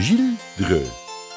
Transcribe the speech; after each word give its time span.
Gilles 0.00 0.36
Dreux, 0.56 0.88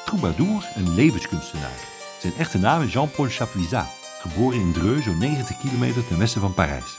troubadour 0.04 0.64
en 0.74 0.94
levenskunstenaar. 0.94 1.78
Zijn 2.20 2.32
echte 2.38 2.58
naam 2.58 2.82
is 2.82 2.92
Jean-Paul 2.92 3.28
Chapuisat, 3.28 3.86
geboren 4.20 4.60
in 4.60 4.72
Dreux, 4.72 5.04
zo'n 5.04 5.18
90 5.18 5.56
kilometer 5.58 6.06
ten 6.06 6.18
westen 6.18 6.40
van 6.40 6.54
Parijs. 6.54 6.98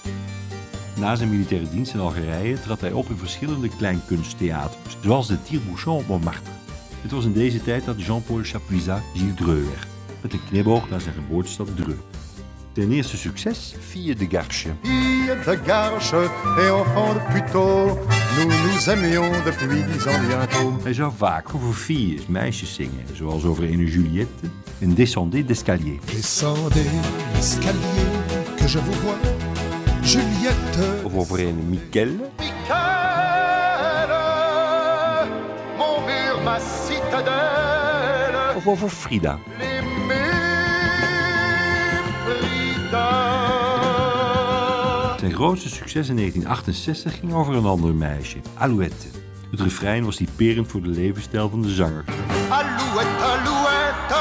Na 0.95 1.15
zijn 1.15 1.29
militaire 1.29 1.69
dienst 1.69 1.93
in 1.93 1.99
Algerije 1.99 2.59
trad 2.59 2.81
hij 2.81 2.91
op 2.91 3.09
in 3.09 3.17
verschillende 3.17 3.69
kleinkunsttheaters, 3.77 4.97
zoals 5.01 5.27
de 5.27 5.43
Tire-Bouchon 5.43 5.97
op 5.97 6.07
Montmartre. 6.07 6.51
Het 7.01 7.11
was 7.11 7.25
in 7.25 7.33
deze 7.33 7.63
tijd 7.63 7.85
dat 7.85 8.01
Jean-Paul 8.01 8.43
Chapuisat 8.43 9.01
Gilles 9.13 9.35
Dreux 9.35 9.67
werd, 9.67 9.87
met 10.21 10.33
een 10.33 10.45
knipoog 10.49 10.89
naar 10.89 11.01
zijn 11.01 11.15
geboortestad 11.15 11.75
Dreux. 11.75 11.99
Zijn 12.75 12.91
eerste 12.91 13.17
succes, 13.17 13.75
Fille 13.79 14.15
de 14.15 14.27
Garche. 14.29 14.69
Fille 14.81 15.37
de 15.45 15.59
Garche 15.65 16.13
et 16.59 16.69
enfant 16.69 17.13
de 17.13 17.19
puteau, 17.33 17.97
nous 18.37 18.45
nous 18.45 18.89
aimions 18.89 19.31
depuis 19.45 19.83
dix 19.83 20.07
ans 20.07 20.19
bientôt. 20.27 20.83
Hij 20.83 20.93
zou 20.93 21.11
vaak 21.17 21.55
over 21.55 21.73
filles, 21.73 22.27
meisjes 22.27 22.73
zingen, 22.73 23.05
zoals 23.13 23.43
over 23.43 23.63
een 23.63 23.85
Juliette 23.85 24.47
in 24.79 24.93
Descendez 24.93 25.45
d'escalier. 25.45 25.99
Descendez 26.05 26.85
l'escalier 27.33 28.07
que 28.57 28.67
je 28.67 28.79
vous 28.79 28.99
vois, 29.01 29.19
Juliette. 30.01 31.03
Of 31.03 31.15
over 31.15 31.39
een 31.39 31.69
Michel, 31.69 32.09
Michel, 32.37 34.07
mon 35.77 36.05
mur, 36.05 36.41
ma 36.43 36.59
citadelle, 36.59 38.55
of 38.55 38.67
over 38.67 38.89
Frida. 38.89 39.39
Grootste 45.35 45.69
succes 45.69 46.09
in 46.09 46.15
1968 46.15 47.19
ging 47.19 47.33
over 47.33 47.55
een 47.55 47.65
ander 47.65 47.93
meisje, 47.93 48.37
Alouette. 48.57 49.07
Het 49.51 49.59
refrein 49.59 50.05
was 50.05 50.15
typerend 50.15 50.67
voor 50.67 50.81
de 50.81 50.87
levensstijl 50.87 51.49
van 51.49 51.61
de 51.61 51.69
zanger. 51.69 52.03
Alouette, 52.49 53.23
alouette. 53.23 54.15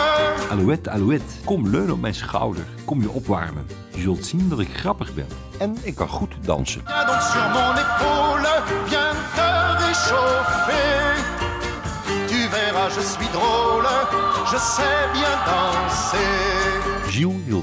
Alouette, 0.51 0.91
Alouette, 0.91 1.35
kom 1.45 1.69
leun 1.69 1.93
op 1.93 2.01
mijn 2.01 2.15
schouder, 2.15 2.65
kom 2.85 3.01
je 3.01 3.11
opwarmen. 3.11 3.67
Je 3.95 4.01
zult 4.01 4.27
zien 4.27 4.49
dat 4.49 4.61
ik 4.61 4.69
grappig 4.77 5.15
ben 5.15 5.27
en 5.59 5.77
ik 5.83 5.95
kan 5.95 6.09
goed 6.09 6.35
dansen. 6.41 6.83
Viens 6.85 7.07
donc 7.07 7.21
sur 7.21 7.49
mon 7.53 7.77
épaule, 7.85 8.63
viens 8.87 9.17
te 9.35 9.49
réchauffer. 9.85 11.15
Tu 12.27 12.49
verras, 12.51 12.95
je 12.95 13.03
suis 13.03 13.31
drôle, 13.31 13.89
je 14.51 14.59
sais 14.59 15.13
bien 15.13 15.39
danser. 15.47 15.64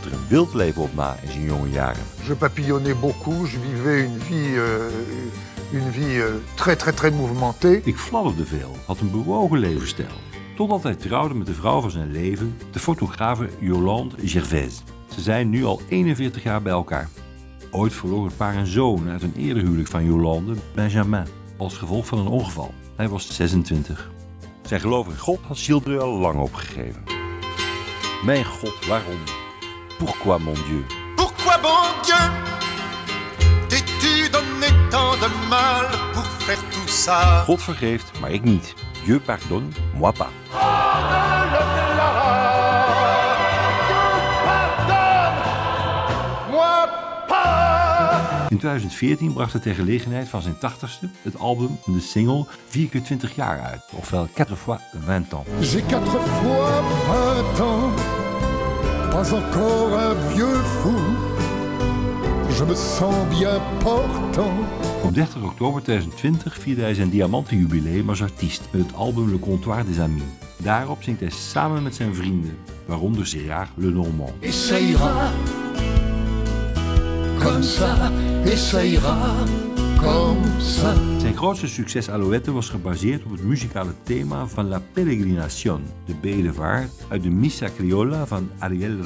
Hield 0.02 0.14
er 0.14 0.20
een 0.20 0.28
wild 0.28 0.54
leven 0.54 0.82
op 0.82 0.96
na 0.96 1.18
in 1.22 1.32
zijn 1.32 1.44
jonge 1.44 1.70
jaren. 1.70 2.04
Je 2.28 2.36
papillonnais 2.36 3.00
beaucoup, 3.00 3.50
je 3.52 3.58
vivais 3.60 4.04
une 4.04 4.20
vie, 4.20 4.56
euh, 4.56 5.74
une 5.74 5.92
vie 5.92 6.22
euh, 6.22 6.42
très 6.56 6.76
très 6.76 6.94
très 6.94 7.12
mouvementée. 7.12 7.82
Ik 7.84 7.98
fladderde 7.98 8.46
veel, 8.46 8.76
had 8.86 9.00
een 9.00 9.12
bewogen 9.12 9.58
levensstijl. 9.60 10.20
Totdat 10.56 10.84
hij 10.84 10.96
trouwde 10.96 11.34
met 11.34 11.48
de 11.48 11.54
vrouw 11.54 11.82
van 11.82 11.92
zijn 11.92 12.12
leven, 12.12 12.58
de 12.72 12.80
fotografe 12.80 13.50
Yolande 13.60 14.16
Gervais. 14.24 14.84
Ze 15.16 15.22
zijn 15.22 15.50
nu 15.50 15.66
al 15.66 15.82
41 15.90 16.44
jaar 16.44 16.62
bij 16.62 16.72
elkaar. 16.72 17.10
Ooit 17.72 17.94
verloor 17.94 18.26
het 18.26 18.38
paar 18.38 18.56
een 18.56 18.68
zoon 18.68 19.10
uit 19.10 19.22
een 19.22 19.36
eerder 19.38 19.64
huwelijk 19.64 19.90
van 19.90 20.06
Yolande, 20.06 20.54
Benjamin, 20.76 21.26
als 21.58 21.78
gevolg 21.78 22.06
van 22.06 22.20
een 22.20 22.28
ongeval. 22.28 22.74
Hij 22.96 23.10
was 23.10 23.36
26. 23.36 24.12
Zijn 24.62 24.82
geloof 24.82 25.08
in 25.08 25.18
God 25.18 25.40
had 25.48 25.60
Gilles 25.60 26.00
al 26.00 26.18
lang 26.18 26.40
opgegeven. 26.40 27.04
Mijn 28.24 28.46
God, 28.46 28.86
waarom? 28.88 29.41
Pourquoi 30.02 30.40
mon 30.40 30.54
Dieu? 30.54 30.84
Pourquoi, 31.16 31.60
bon 31.60 31.70
Dieu, 32.04 32.16
t'es-tu 33.70 34.30
donné 34.32 34.66
tant 34.90 35.14
de 35.18 35.28
mal 35.48 35.86
pour 36.12 36.24
faire 36.24 36.58
tout 36.72 36.88
ça 36.88 37.44
God 37.46 37.62
vergeeft, 37.62 38.20
maar 38.20 38.32
ik 38.32 38.44
niet. 38.44 38.74
Dieu 39.06 39.20
pardonne, 39.20 39.68
moi 39.94 40.12
pas. 40.12 40.30
Moi 46.50 46.88
pas 47.28 48.50
In 48.50 48.58
2014 48.58 49.34
bracht 49.34 49.52
hij 49.52 49.62
ter 49.62 49.76
gelegenheid 49.76 50.30
van 50.30 50.42
zijn 50.42 50.56
80ste 50.56 51.22
het 51.22 51.40
album 51.40 51.78
en 51.86 51.94
de 51.94 52.00
single 52.00 52.46
4 52.68 52.90
keer 52.90 53.04
20 53.04 53.36
jaar 53.36 53.62
uit, 53.62 53.82
ofwel 53.96 54.28
4 54.34 54.56
fois 54.56 54.82
20 55.06 55.38
ans. 55.38 55.72
J'ai 55.72 55.84
quatre 55.88 56.20
fois 56.20 56.82
vingt 57.06 57.60
ans, 57.60 58.21
pas 59.12 59.34
encore 59.34 59.94
un 59.94 60.14
vieux 60.34 60.62
fou. 60.82 60.98
Je 62.58 62.64
me 62.64 62.76
sens 62.76 63.16
bien 63.30 63.60
portant. 63.80 64.54
Op 65.04 65.14
30 65.14 65.44
oktober 65.44 65.82
2020 65.82 66.58
vierde 66.58 66.82
hij 66.82 66.94
zijn 66.94 67.10
diamantenjubileum 67.10 68.10
als 68.10 68.22
artiest 68.22 68.62
met 68.72 68.86
het 68.86 68.96
album 68.96 69.30
Le 69.30 69.40
Comptoir 69.40 69.86
des 69.86 70.00
Amis. 70.00 70.24
Daarop 70.58 71.04
zingt 71.04 71.20
hij 71.20 71.30
samen 71.30 71.84
met 71.84 71.96
zijn 71.96 72.16
vrienden, 72.16 72.58
waaronder 72.86 73.26
Gérard 73.26 73.70
Lenormand. 73.76 74.32
Et 74.40 74.54
ça 74.54 74.80
ira, 74.80 75.32
comme 77.40 77.64
ça, 77.64 78.12
et 78.46 78.58
ça 78.58 78.86
ira, 78.86 79.18
comme 79.46 79.48
ça. 79.48 79.71
Zijn 81.18 81.36
grootste 81.36 81.68
succes 81.68 82.10
Alouette 82.10 82.52
was 82.52 82.70
gebaseerd 82.70 83.24
op 83.24 83.32
het 83.32 83.44
muzikale 83.44 83.94
thema 84.04 84.48
van 84.48 84.68
La 84.68 84.82
Peregrinación, 84.94 85.84
de 86.06 86.16
bedevaart, 86.22 86.92
uit 87.08 87.24
de 87.24 87.30
Missa 87.30 87.68
Criolla 87.76 88.26
van 88.26 88.50
Ariel 88.60 88.98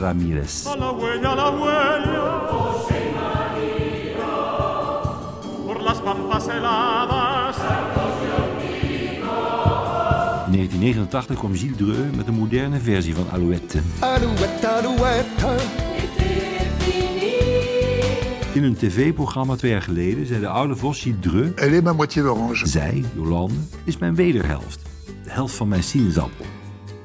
heladas. 6.48 7.58
In 10.46 10.52
1989 10.52 11.38
kwam 11.38 11.56
Gilles 11.56 11.78
Dreux 11.78 12.16
met 12.16 12.28
een 12.28 12.34
moderne 12.34 12.80
versie 12.80 13.16
van 13.16 13.26
Alouette. 13.32 13.80
Alouette, 14.00 14.70
alouette 14.70 15.85
In 18.56 18.64
een 18.64 18.76
tv-programma 18.76 19.56
twee 19.56 19.72
jaar 19.72 19.82
geleden 19.82 20.26
zei 20.26 20.40
de 20.40 20.48
oude 20.48 20.76
vos 20.76 21.08
Dreux... 21.20 21.54
Elle 21.56 21.76
est 21.76 21.84
ma 21.84 21.94
moitié 21.94 22.22
d'orange. 22.22 22.68
Zij, 22.68 23.04
Jolande, 23.16 23.54
is 23.84 23.98
mijn 23.98 24.16
wederhelft. 24.16 24.82
De 25.24 25.30
helft 25.30 25.56
van 25.56 25.68
mijn 25.68 25.84
sinaasappel. 25.84 26.46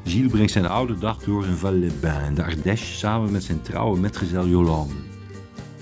Gilles 0.05 0.31
brengt 0.31 0.53
zijn 0.53 0.67
oude 0.67 0.99
dag 0.99 1.19
door 1.19 1.47
in 1.47 1.57
Val-les-Bains 1.57 2.29
in 2.29 2.35
de 2.35 2.43
Ardèche 2.43 2.95
samen 2.95 3.31
met 3.33 3.45
zijn 3.45 3.63
trouwe 3.63 3.99
metgezel 3.99 4.47
Jolande. 4.47 4.95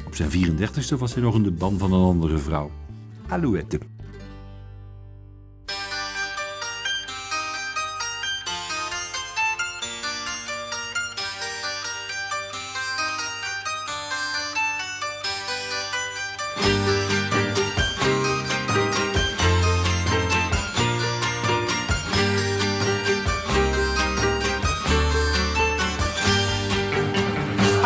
Op 0.06 0.14
zijn 0.14 0.30
34ste 0.30 0.98
was 0.98 1.14
hij 1.14 1.22
nog 1.22 1.34
in 1.34 1.42
de 1.42 1.50
ban 1.50 1.78
van 1.78 1.92
een 1.92 2.04
andere 2.04 2.38
vrouw. 2.38 2.70
Alouette. 3.26 3.78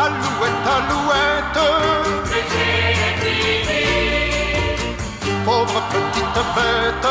Alouette, 0.05 0.67
alouette. 0.79 1.63
Pauvre 5.45 5.81
petite 5.93 6.39
bête. 6.57 7.09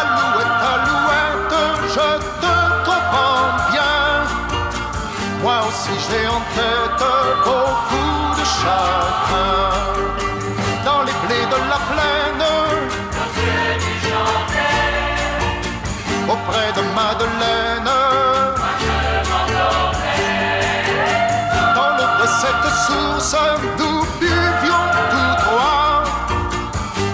Alouette, 0.00 0.62
alouette, 0.74 1.56
je 1.94 2.08
te 2.42 2.54
comprends 2.84 3.48
bien. 3.70 3.96
Moi 5.42 5.58
aussi 5.68 5.94
j'ai 6.08 6.26
en 6.26 6.42
tête. 6.56 7.04
Beaucoup 7.44 8.22
de 8.38 8.44
chagrin. 8.58 9.70
Dans 10.84 11.02
les 11.04 11.16
blés 11.22 11.46
de 11.54 11.58
la 11.70 11.80
plaine. 11.90 12.46
Auprès 16.28 16.70
de 16.72 16.82
cette 22.46 22.72
source 22.72 23.36
d'où 23.78 24.04
buvions 24.20 24.88
tous 25.10 25.44
trois. 25.44 26.04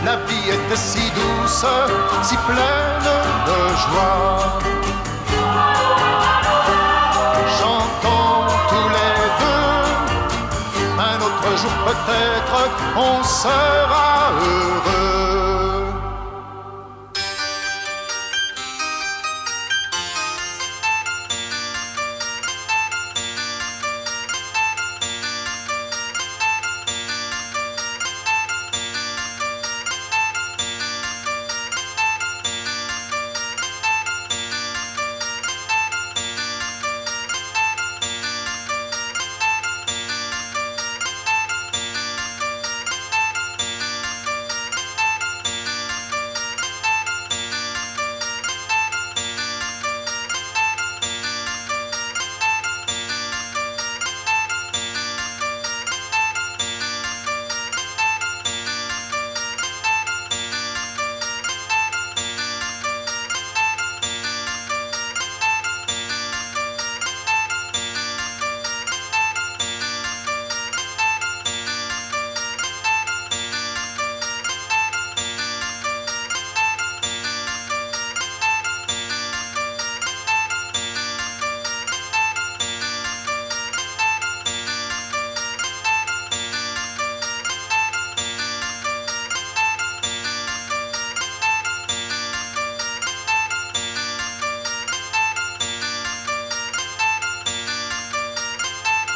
La 0.04 0.16
vie 0.26 0.50
était 0.50 0.76
si 0.76 1.10
douce, 1.10 1.64
si 2.22 2.36
pleine 2.48 3.10
de 3.48 3.58
joie. 3.82 4.58
Chantons 7.58 8.46
tous 8.70 8.88
les 8.96 9.16
deux, 9.42 9.82
un 10.98 11.18
autre 11.26 11.50
jour 11.60 11.74
peut-être 11.86 12.56
on 12.96 13.22
sera 13.22 14.32